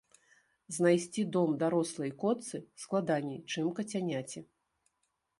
[0.75, 4.39] Знайсці дом дарослай котцы складаней, чым кацяняці.